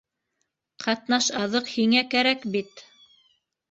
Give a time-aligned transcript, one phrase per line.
[0.85, 2.87] Ҡатнаш аҙыҡ һиңә кәрәк бит!